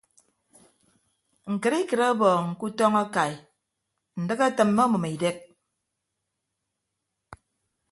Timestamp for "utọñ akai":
2.67-3.33